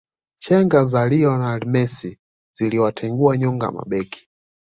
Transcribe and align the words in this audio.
chenga 0.39 0.83
za 0.85 1.05
lionel 1.09 1.65
mesi 1.65 2.19
ziliwatengua 2.51 3.37
nyonga 3.37 3.71
mabeki 3.71 4.27